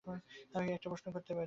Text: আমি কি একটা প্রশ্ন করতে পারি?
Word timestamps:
আমি 0.53 0.65
কি 0.65 0.71
একটা 0.73 0.87
প্রশ্ন 0.89 1.07
করতে 1.11 1.29
পারি? 1.29 1.39